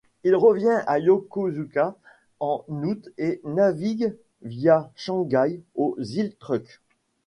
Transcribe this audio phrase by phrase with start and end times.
[0.23, 1.95] Il revient à Yokosuka
[2.39, 6.81] en août et navigue via Shanghai aux îles Truk.